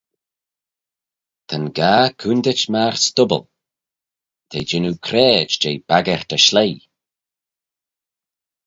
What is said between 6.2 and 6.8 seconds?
y shleiy.